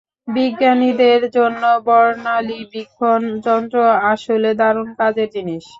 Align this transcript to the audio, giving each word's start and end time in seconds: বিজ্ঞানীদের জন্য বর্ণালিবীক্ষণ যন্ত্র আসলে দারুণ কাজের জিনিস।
বিজ্ঞানীদের 0.35 1.21
জন্য 1.35 1.63
বর্ণালিবীক্ষণ 1.87 3.21
যন্ত্র 3.45 3.77
আসলে 4.11 4.49
দারুণ 4.59 4.89
কাজের 4.99 5.29
জিনিস। 5.35 5.65